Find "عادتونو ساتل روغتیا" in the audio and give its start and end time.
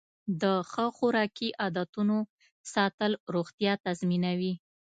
1.61-3.73